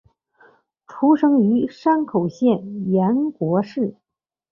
[0.87, 3.97] 出身于山口县岩国市。